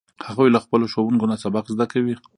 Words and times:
هغوی 0.27 0.49
له 0.55 0.59
خپلو 0.65 0.85
ښوونکو 0.93 1.25
نه 1.31 1.37
سبق 1.43 1.65
زده 1.73 1.85
کوي 1.91 2.15